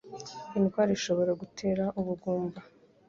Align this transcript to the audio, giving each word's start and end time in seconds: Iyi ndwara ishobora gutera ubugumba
Iyi 0.49 0.57
ndwara 0.63 0.91
ishobora 0.97 1.31
gutera 1.41 1.83
ubugumba 1.99 2.59